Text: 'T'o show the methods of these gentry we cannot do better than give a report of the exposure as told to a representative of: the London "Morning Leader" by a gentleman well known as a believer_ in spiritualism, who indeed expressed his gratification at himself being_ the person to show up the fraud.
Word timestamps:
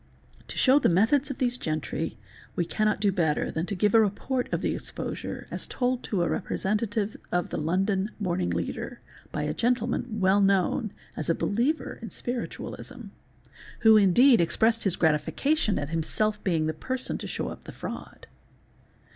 'T'o 0.47 0.55
show 0.57 0.79
the 0.79 0.89
methods 0.89 1.29
of 1.29 1.37
these 1.37 1.59
gentry 1.59 2.17
we 2.55 2.65
cannot 2.65 2.99
do 2.99 3.11
better 3.11 3.51
than 3.51 3.65
give 3.65 3.93
a 3.93 3.99
report 3.99 4.51
of 4.51 4.61
the 4.61 4.73
exposure 4.73 5.45
as 5.51 5.67
told 5.67 6.01
to 6.01 6.23
a 6.23 6.27
representative 6.27 7.15
of: 7.31 7.49
the 7.51 7.57
London 7.57 8.09
"Morning 8.19 8.49
Leader" 8.49 8.99
by 9.31 9.43
a 9.43 9.53
gentleman 9.53 10.19
well 10.19 10.41
known 10.41 10.91
as 11.15 11.29
a 11.29 11.35
believer_ 11.35 11.97
in 12.03 12.09
spiritualism, 12.09 13.09
who 13.81 13.95
indeed 13.95 14.41
expressed 14.41 14.85
his 14.85 14.95
gratification 14.95 15.77
at 15.77 15.89
himself 15.91 16.43
being_ 16.43 16.63
the 16.65 16.73
person 16.73 17.19
to 17.19 17.27
show 17.27 17.49
up 17.49 17.65
the 17.65 17.71
fraud. 17.71 18.25